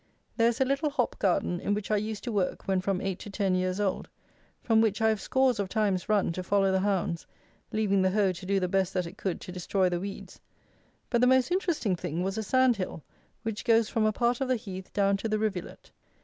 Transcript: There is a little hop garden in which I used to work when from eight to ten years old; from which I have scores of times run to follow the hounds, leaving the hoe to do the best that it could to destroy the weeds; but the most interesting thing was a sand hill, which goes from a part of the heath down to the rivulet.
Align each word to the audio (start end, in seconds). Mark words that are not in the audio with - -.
There 0.35 0.47
is 0.47 0.59
a 0.59 0.65
little 0.65 0.89
hop 0.89 1.19
garden 1.19 1.59
in 1.59 1.75
which 1.75 1.91
I 1.91 1.95
used 1.97 2.23
to 2.23 2.31
work 2.31 2.67
when 2.67 2.81
from 2.81 3.01
eight 3.01 3.19
to 3.19 3.29
ten 3.29 3.53
years 3.53 3.79
old; 3.79 4.09
from 4.63 4.81
which 4.81 4.99
I 4.99 5.09
have 5.09 5.21
scores 5.21 5.59
of 5.59 5.69
times 5.69 6.09
run 6.09 6.31
to 6.31 6.41
follow 6.41 6.71
the 6.71 6.79
hounds, 6.79 7.27
leaving 7.71 8.01
the 8.01 8.09
hoe 8.09 8.31
to 8.31 8.45
do 8.47 8.59
the 8.59 8.67
best 8.67 8.95
that 8.95 9.05
it 9.05 9.15
could 9.19 9.39
to 9.41 9.51
destroy 9.51 9.89
the 9.89 9.99
weeds; 9.99 10.39
but 11.11 11.21
the 11.21 11.27
most 11.27 11.51
interesting 11.51 11.95
thing 11.95 12.23
was 12.23 12.35
a 12.35 12.41
sand 12.41 12.77
hill, 12.77 13.03
which 13.43 13.63
goes 13.63 13.89
from 13.89 14.05
a 14.07 14.11
part 14.11 14.41
of 14.41 14.47
the 14.47 14.55
heath 14.55 14.91
down 14.91 15.17
to 15.17 15.29
the 15.29 15.37
rivulet. 15.37 15.91